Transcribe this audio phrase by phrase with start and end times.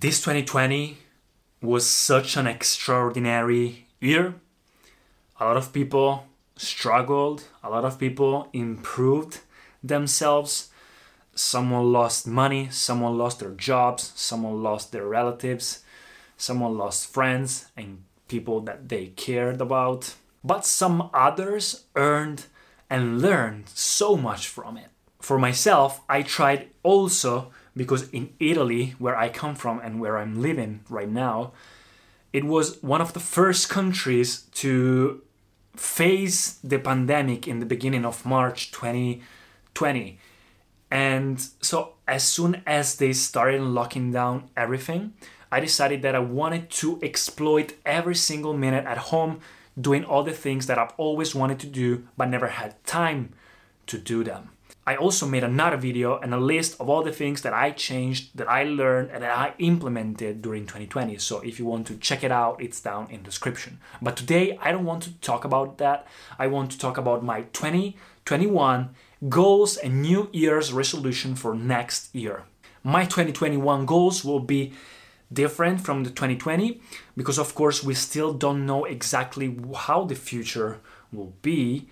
[0.00, 0.98] this 2020
[1.62, 4.34] was such an extraordinary year.
[5.40, 6.26] A lot of people
[6.56, 9.40] struggled, a lot of people improved
[9.82, 10.68] themselves.
[11.34, 15.82] Someone lost money, someone lost their jobs, someone lost their relatives,
[16.36, 20.14] someone lost friends and people that they cared about.
[20.44, 22.46] But some others earned
[22.90, 24.88] and learned so much from it.
[25.20, 30.40] For myself, I tried also because in Italy, where I come from and where I'm
[30.40, 31.52] living right now,
[32.32, 35.22] it was one of the first countries to
[35.76, 40.18] face the pandemic in the beginning of March 2020.
[40.90, 45.12] And so, as soon as they started locking down everything,
[45.50, 49.40] I decided that I wanted to exploit every single minute at home
[49.78, 53.34] doing all the things that I've always wanted to do but never had time
[53.88, 54.50] to do them.
[54.86, 58.36] I also made another video and a list of all the things that I changed,
[58.36, 61.18] that I learned, and that I implemented during 2020.
[61.18, 63.80] So if you want to check it out, it's down in the description.
[64.00, 66.06] But today I don't want to talk about that.
[66.38, 68.90] I want to talk about my 2021
[69.28, 72.44] goals and New Year's resolution for next year.
[72.84, 74.72] My 2021 goals will be
[75.32, 76.80] different from the 2020
[77.16, 80.78] because of course we still don't know exactly how the future
[81.12, 81.88] will be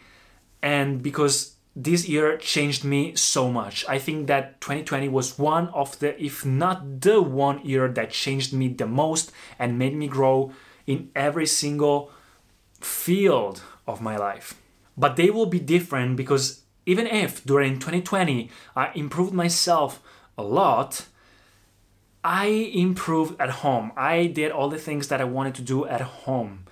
[0.62, 3.84] and because this year changed me so much.
[3.89, 8.53] I think that 2020 was one of the, if not the one year that changed
[8.53, 10.53] me the most and made me grow
[10.86, 12.12] in every single
[12.81, 14.55] field of my life.
[14.97, 20.00] But they will be different because even if during 2020 I improved myself
[20.38, 21.06] a lot,
[22.22, 23.91] I improved at home.
[23.97, 26.66] I did all the things that I wanted to do at home.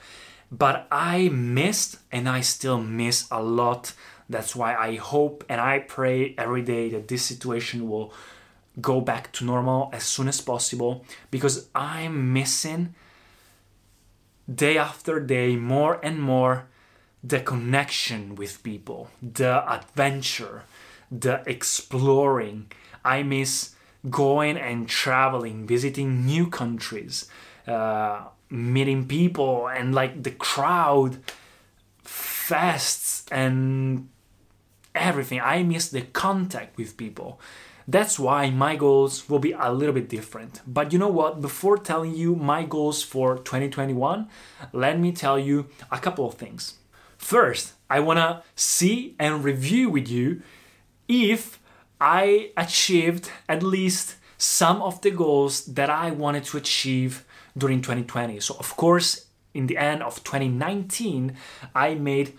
[0.50, 3.94] But I missed and I still miss a lot
[4.28, 8.12] that's why I hope and I pray every day that this situation will
[8.80, 12.94] go back to normal as soon as possible because I'm missing
[14.52, 16.66] day after day more and more
[17.22, 20.64] the connection with people, the adventure,
[21.10, 22.72] the exploring.
[23.04, 23.74] I miss
[24.10, 27.28] going and traveling, visiting new countries,
[27.68, 31.18] uh, meeting people, and like the crowd,
[32.52, 34.08] fests, and
[34.94, 35.40] everything.
[35.40, 37.40] I miss the contact with people.
[37.88, 40.60] That's why my goals will be a little bit different.
[40.66, 41.40] But you know what?
[41.40, 44.28] Before telling you my goals for 2021,
[44.72, 46.74] let me tell you a couple of things.
[47.16, 50.42] First, I want to see and review with you
[51.08, 51.58] if
[52.00, 57.24] I achieved at least some of the goals that I wanted to achieve
[57.56, 58.40] during 2020.
[58.40, 61.36] So, of course, in the end of 2019,
[61.74, 62.38] I made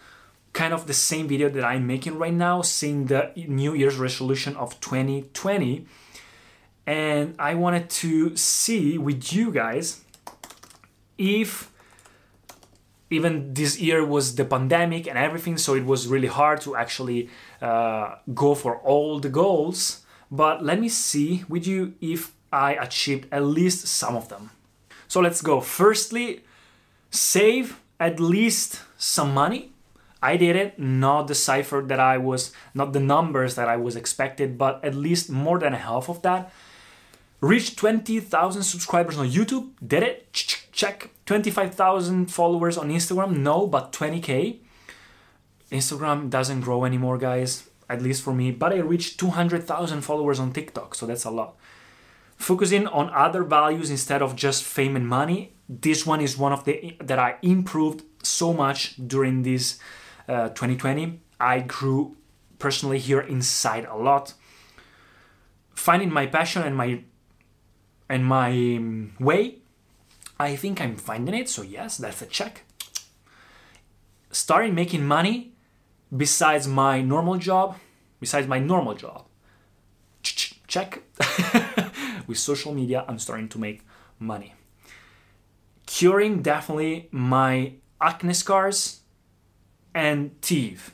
[0.53, 4.55] kind of the same video that I'm making right now, seeing the New Year's resolution
[4.55, 5.85] of 2020.
[6.85, 10.01] And I wanted to see with you guys
[11.17, 11.71] if
[13.09, 17.29] even this year was the pandemic and everything, so it was really hard to actually
[17.61, 20.01] uh, go for all the goals.
[20.31, 24.49] But let me see with you if I achieved at least some of them.
[25.07, 25.61] So let's go.
[25.61, 26.43] Firstly,
[27.13, 29.73] save at least some money
[30.23, 33.97] I did it, not the cipher that I was, not the numbers that I was
[33.97, 36.49] expected, but at least more than half of that.
[37.41, 41.09] Reached 20,000 subscribers on YouTube, did it, check.
[41.25, 44.59] 25,000 followers on Instagram, no, but 20k.
[45.71, 50.53] Instagram doesn't grow anymore, guys, at least for me, but I reached 200,000 followers on
[50.53, 51.57] TikTok, so that's a lot.
[52.43, 56.65] Focusing on other values instead of just fame and money, this one is one of
[56.65, 59.79] the that I improved so much during this
[60.27, 61.09] 2020, uh,
[61.39, 62.17] I grew
[62.59, 64.33] personally here inside a lot.
[65.73, 67.03] Finding my passion and my
[68.09, 69.59] and my um, way,
[70.37, 71.47] I think I'm finding it.
[71.47, 72.65] So yes, that's a check.
[74.31, 75.53] Starting making money
[76.11, 77.77] besides my normal job,
[78.19, 79.27] besides my normal job.
[80.67, 81.03] Check.
[82.33, 83.85] With social media, I'm starting to make
[84.17, 84.55] money.
[85.85, 89.01] Curing definitely my acne scars
[89.93, 90.93] and teeth.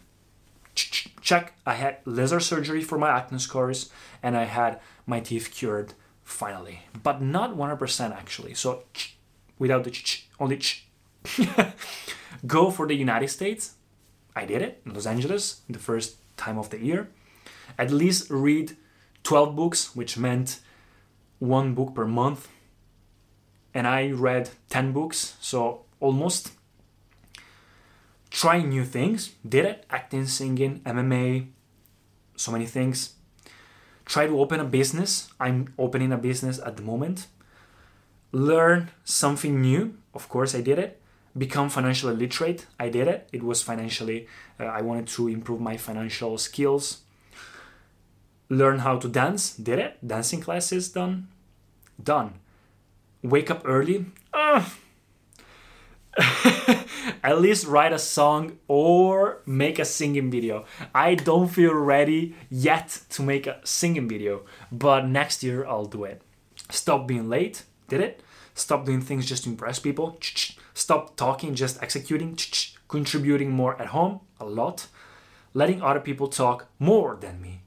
[0.75, 3.89] Check, I had laser surgery for my acne scars
[4.21, 5.93] and I had my teeth cured
[6.25, 8.53] finally, but not 100% actually.
[8.53, 8.83] So
[9.57, 9.93] without the
[10.41, 10.59] only
[12.47, 13.75] go for the United States.
[14.35, 17.07] I did it in Los Angeles the first time of the year.
[17.77, 18.75] At least read
[19.23, 20.59] 12 books, which meant
[21.39, 22.47] one book per month.
[23.73, 26.51] And I read 10 books, so almost
[28.29, 29.35] trying new things.
[29.47, 29.85] Did it?
[29.89, 31.47] Acting, singing, MMA,
[32.35, 33.13] so many things.
[34.05, 35.31] Try to open a business.
[35.39, 37.27] I'm opening a business at the moment.
[38.31, 39.97] learn something new.
[40.13, 41.01] Of course, I did it.
[41.37, 42.65] Become financially literate.
[42.79, 43.29] I did it.
[43.31, 44.27] It was financially,
[44.59, 47.01] uh, I wanted to improve my financial skills.
[48.49, 49.55] Learn how to dance.
[49.55, 49.97] Did it.
[50.05, 51.27] Dancing classes done.
[52.01, 52.33] Done.
[53.21, 54.05] Wake up early.
[54.33, 54.65] Ugh.
[57.23, 60.65] At least write a song or make a singing video.
[60.95, 64.41] I don't feel ready yet to make a singing video,
[64.71, 66.21] but next year I'll do it.
[66.69, 67.63] Stop being late.
[67.87, 68.23] Did it.
[68.55, 70.17] Stop doing things just to impress people.
[70.73, 72.37] Stop talking, just executing.
[72.87, 74.87] Contributing more at home, a lot.
[75.53, 77.61] Letting other people talk more than me.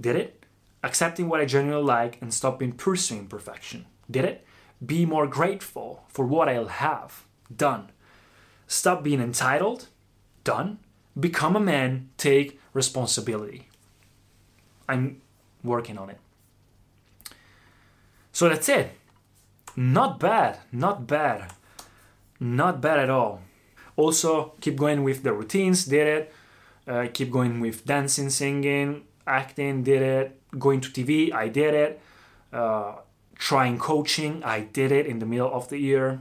[0.00, 0.46] Did it.
[0.82, 3.86] Accepting what I genuinely like and stopping pursuing perfection.
[4.10, 4.44] Did it.
[4.84, 7.24] Be more grateful for what I'll have.
[7.54, 7.90] Done.
[8.66, 9.88] Stop being entitled.
[10.44, 10.78] Done.
[11.18, 12.10] Become a man.
[12.18, 13.68] Take responsibility.
[14.88, 15.22] I'm
[15.64, 16.18] working on it.
[18.32, 18.90] So that's it.
[19.76, 21.52] Not bad, not bad,
[22.40, 23.42] not bad at all.
[23.96, 26.34] Also, keep going with the routines, did it.
[26.86, 30.40] Uh, keep going with dancing, singing, acting, did it.
[30.58, 32.00] Going to TV, I did it.
[32.52, 32.96] Uh,
[33.34, 36.20] trying coaching, I did it in the middle of the year.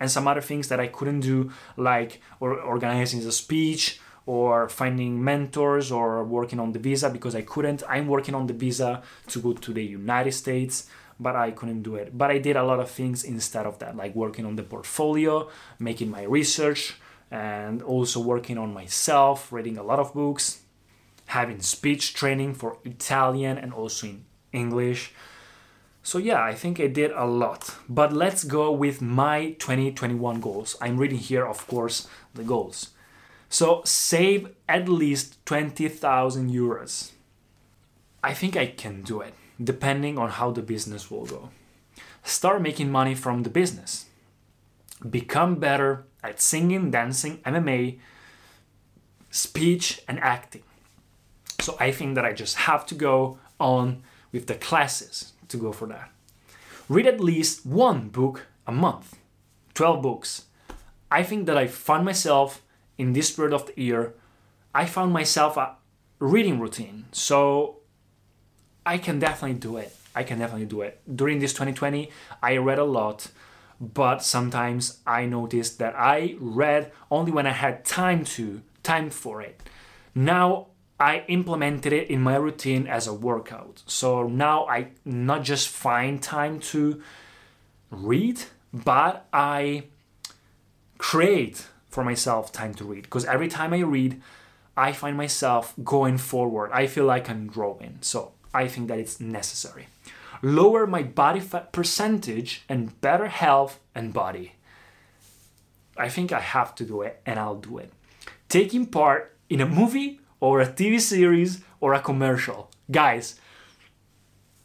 [0.00, 5.22] And some other things that I couldn't do, like or organizing a speech or finding
[5.22, 7.82] mentors or working on the visa because I couldn't.
[7.88, 11.96] I'm working on the visa to go to the United States but I couldn't do
[11.96, 12.16] it.
[12.16, 15.48] But I did a lot of things instead of that, like working on the portfolio,
[15.78, 16.96] making my research,
[17.30, 20.60] and also working on myself, reading a lot of books,
[21.26, 25.12] having speech training for Italian and also in English.
[26.02, 27.76] So, yeah, I think I did a lot.
[27.88, 30.76] But let's go with my 2021 goals.
[30.80, 32.90] I'm reading here, of course, the goals.
[33.48, 37.12] So, save at least 20,000 euros.
[38.22, 41.50] I think I can do it depending on how the business will go.
[42.22, 44.06] Start making money from the business.
[45.08, 47.98] Become better at singing, dancing, MMA,
[49.30, 50.62] speech, and acting.
[51.64, 54.02] So I think that I just have to go on
[54.32, 56.10] with the classes to go for that.
[56.90, 59.16] Read at least one book a month,
[59.72, 60.44] 12 books.
[61.10, 62.60] I think that I found myself
[62.98, 64.12] in this period of the year,
[64.74, 65.76] I found myself a
[66.18, 67.06] reading routine.
[67.12, 67.78] So
[68.84, 69.96] I can definitely do it.
[70.14, 71.00] I can definitely do it.
[71.16, 72.10] During this 2020,
[72.42, 73.28] I read a lot,
[73.80, 79.40] but sometimes I noticed that I read only when I had time to, time for
[79.40, 79.62] it.
[80.14, 80.66] Now
[80.98, 83.82] I implemented it in my routine as a workout.
[83.86, 87.02] So now I not just find time to
[87.90, 88.42] read,
[88.72, 89.84] but I
[90.98, 94.20] create for myself time to read because every time I read,
[94.76, 96.70] I find myself going forward.
[96.72, 97.98] I feel like I'm growing.
[98.00, 99.86] So I think that it's necessary.
[100.42, 104.52] Lower my body fat percentage and better health and body.
[105.96, 107.92] I think I have to do it and I'll do it.
[108.48, 112.70] Taking part in a movie or a TV series or a commercial.
[112.90, 113.40] Guys,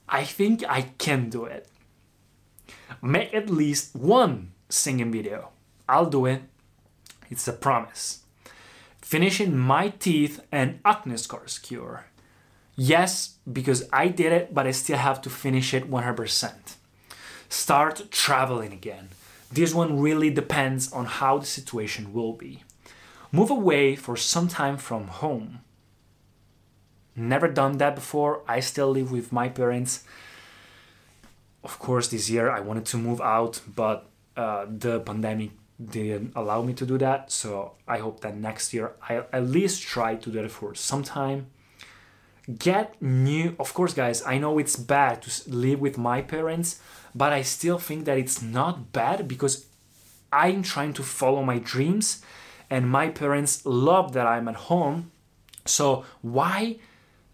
[0.10, 1.70] I think I can do it.
[3.02, 5.52] Make at least one singing video.
[5.88, 6.42] I'll do it.
[7.30, 8.24] It's a promise.
[9.02, 12.08] Finishing my teeth and acne scars cure.
[12.76, 16.76] Yes, because I did it, but I still have to finish it 100%.
[17.48, 19.08] Start traveling again.
[19.50, 22.64] This one really depends on how the situation will be.
[23.32, 25.62] Move away for some time from home.
[27.20, 28.42] Never done that before.
[28.48, 30.04] I still live with my parents.
[31.64, 34.08] Of course, this year I wanted to move out, but
[34.38, 35.52] uh, the pandemic
[35.84, 37.32] didn't allow me to do that.
[37.32, 41.04] So I hope that next year I'll at least try to do it for some
[41.04, 41.48] time
[42.58, 46.80] get new of course guys i know it's bad to live with my parents
[47.14, 49.68] but i still think that it's not bad because
[50.34, 52.24] i'm trying to follow my dreams
[52.70, 55.12] and my parents love that i'm at home
[55.66, 56.76] so why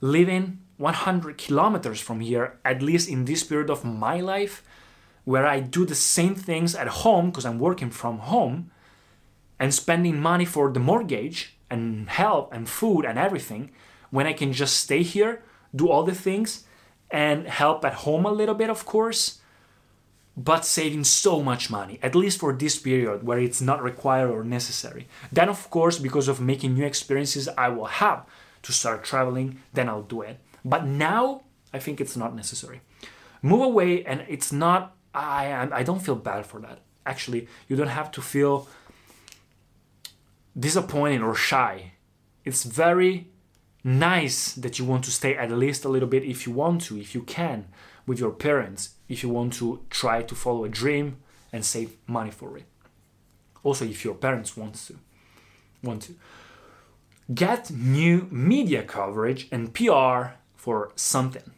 [0.02, 4.64] living 100 kilometers from here at least in this period of my life
[5.24, 8.72] where i do the same things at home because i'm working from home
[9.60, 13.72] and spending money for the mortgage and help and food and everything
[14.12, 15.44] when I can just stay here,
[15.76, 16.64] do all the things,
[17.12, 19.40] and help at home a little bit, of course,
[20.38, 24.44] but saving so much money, at least for this period where it's not required or
[24.44, 25.08] necessary.
[25.32, 28.26] Then, of course, because of making new experiences, I will have
[28.66, 30.40] to start traveling, then I'll do it.
[30.64, 31.44] But now,
[31.74, 32.82] I think it's not necessary.
[33.42, 36.80] Move away, and it's not, I, I don't feel bad for that.
[37.06, 38.68] Actually, you don't have to feel
[40.58, 41.94] disappointed or shy.
[42.44, 43.30] It's very
[43.84, 46.98] nice that you want to stay at least a little bit if you want to,
[46.98, 47.68] if you can,
[48.08, 51.18] with your parents, if you want to try to follow a dream,
[51.56, 52.66] and save money for it.
[53.64, 54.96] Also, if your parents want to,
[55.82, 56.14] want to
[57.34, 61.52] get new media coverage and PR for something.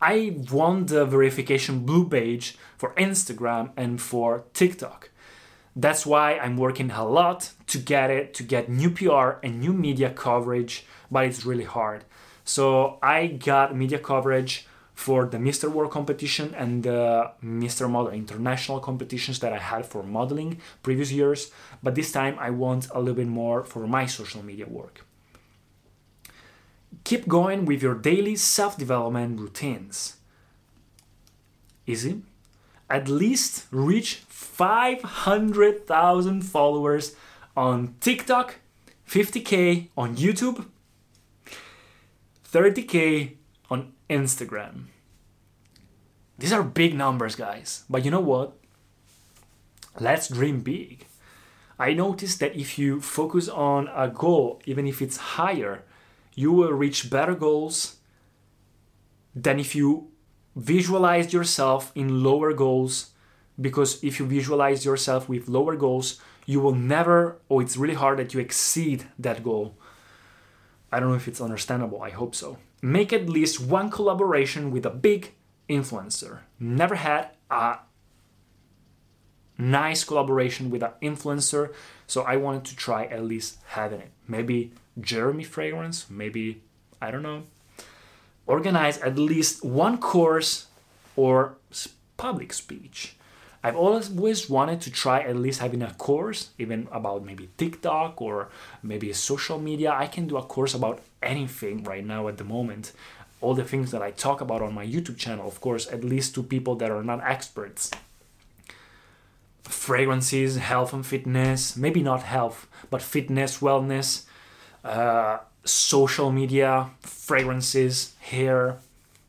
[0.00, 5.10] I want the verification blue page for Instagram and for TikTok.
[5.74, 9.72] That's why I'm working a lot to get it, to get new PR and new
[9.72, 12.04] media coverage, but it's really hard.
[12.44, 14.67] So I got media coverage
[14.98, 15.70] for the Mr.
[15.70, 17.88] World competition and the Mr.
[17.88, 21.52] Model international competitions that I had for modeling previous years,
[21.84, 25.06] but this time I want a little bit more for my social media work.
[27.04, 30.16] Keep going with your daily self development routines.
[31.86, 32.22] Easy.
[32.90, 37.14] At least reach 500,000 followers
[37.56, 38.56] on TikTok,
[39.06, 40.66] 50k on YouTube,
[42.52, 43.36] 30k
[43.70, 44.86] on Instagram.
[46.38, 47.84] These are big numbers, guys.
[47.90, 48.56] But you know what?
[49.98, 51.06] Let's dream big.
[51.78, 55.84] I noticed that if you focus on a goal, even if it's higher,
[56.34, 57.96] you will reach better goals
[59.34, 60.08] than if you
[60.56, 63.10] visualize yourself in lower goals.
[63.60, 68.18] Because if you visualize yourself with lower goals, you will never, or it's really hard
[68.18, 69.76] that you exceed that goal.
[70.90, 72.58] I don't know if it's understandable, I hope so.
[72.80, 75.32] Make at least one collaboration with a big
[75.68, 76.40] influencer.
[76.60, 77.78] Never had a
[79.58, 81.74] nice collaboration with an influencer,
[82.06, 84.12] so I wanted to try at least having it.
[84.28, 86.62] Maybe Jeremy Fragrance, maybe,
[87.02, 87.42] I don't know.
[88.46, 90.66] Organize at least one course
[91.16, 91.56] or
[92.16, 93.16] public speech.
[93.62, 98.48] I've always wanted to try at least having a course, even about maybe TikTok or
[98.82, 99.92] maybe social media.
[99.92, 102.92] I can do a course about anything right now at the moment.
[103.40, 106.34] All the things that I talk about on my YouTube channel, of course, at least
[106.34, 107.90] to people that are not experts.
[109.62, 114.24] Fragrances, health and fitness, maybe not health, but fitness, wellness,
[114.84, 118.78] uh, social media, fragrances, hair.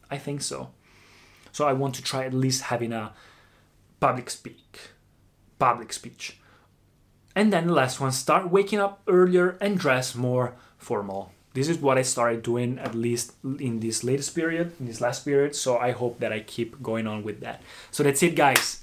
[0.09, 0.69] I think so.
[1.51, 3.13] So I want to try at least having a
[3.99, 4.79] public speak,
[5.59, 6.37] public speech.
[7.35, 11.31] And then the last one, start waking up earlier and dress more formal.
[11.53, 15.25] This is what I started doing at least in this latest period, in this last
[15.25, 15.55] period.
[15.55, 17.61] So I hope that I keep going on with that.
[17.91, 18.81] So that's it, guys.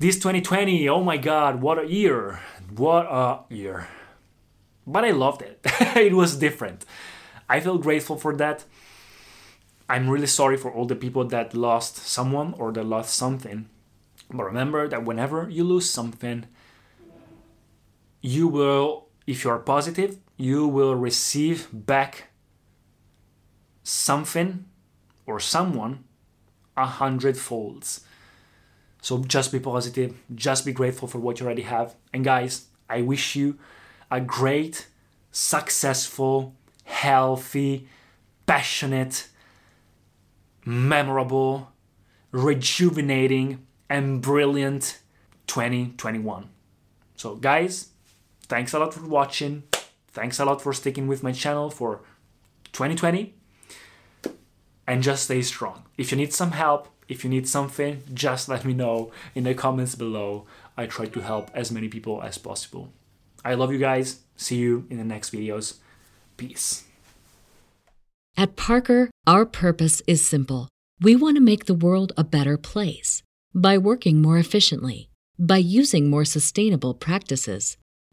[0.00, 2.40] This 2020, oh my god, what a year!
[2.74, 3.86] What a year.
[4.84, 5.60] But I loved it.
[5.96, 6.84] it was different.
[7.48, 8.64] I feel grateful for that.
[9.88, 13.68] I'm really sorry for all the people that lost someone or that lost something.
[14.30, 16.46] But remember that whenever you lose something,
[18.20, 22.28] you will, if you are positive, you will receive back
[23.82, 24.64] something
[25.26, 26.04] or someone
[26.76, 28.04] a hundred folds.
[29.00, 31.94] So just be positive, just be grateful for what you already have.
[32.12, 33.58] And guys, I wish you
[34.10, 34.88] a great,
[35.30, 37.88] successful, healthy,
[38.46, 39.28] passionate,
[40.64, 41.72] memorable,
[42.32, 44.98] rejuvenating, and brilliant
[45.46, 46.48] 2021.
[47.16, 47.90] So, guys,
[48.42, 49.62] thanks a lot for watching.
[50.16, 52.00] Thanks a lot for sticking with my channel for
[52.72, 53.34] 2020.
[54.86, 55.82] And just stay strong.
[55.98, 59.52] If you need some help, if you need something, just let me know in the
[59.52, 60.46] comments below.
[60.74, 62.94] I try to help as many people as possible.
[63.44, 64.20] I love you guys.
[64.36, 65.74] See you in the next videos.
[66.38, 66.84] Peace.
[68.38, 70.70] At Parker, our purpose is simple.
[70.98, 73.22] We want to make the world a better place
[73.54, 77.76] by working more efficiently, by using more sustainable practices,